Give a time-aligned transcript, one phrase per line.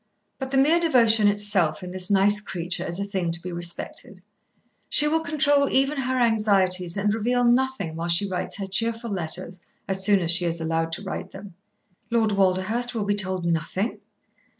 [0.39, 4.23] But the mere devotion itself in this nice creature is a thing to be respected.
[4.89, 9.59] She will control even her anxieties and reveal nothing while she writes her cheerful letters,
[9.87, 11.53] as soon as she is allowed to write them."
[12.09, 13.99] "Lord Walderhurst will be told nothing?"